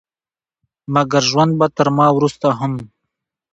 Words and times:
مګر 0.93 1.23
ژوند 1.29 1.51
به 1.59 1.67
تر 1.77 1.87
ما 1.97 2.07
وروسته 2.17 2.47
هم 2.59 2.73